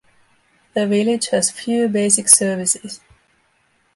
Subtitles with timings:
[0.73, 3.01] The village has few basic services.